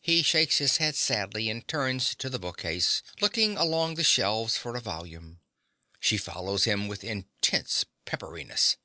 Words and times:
(He 0.00 0.22
shakes 0.22 0.56
his 0.56 0.78
head 0.78 0.96
sadly 0.96 1.50
and 1.50 1.68
turns 1.68 2.14
to 2.14 2.30
the 2.30 2.38
bookcase, 2.38 3.02
looking 3.20 3.58
along 3.58 3.96
the 3.96 4.02
shelves 4.02 4.56
for 4.56 4.74
a 4.74 4.80
volume. 4.80 5.40
She 6.00 6.16
follows 6.16 6.64
him 6.64 6.88
with 6.88 7.04
intense 7.04 7.84
pepperiness.) 8.06 8.78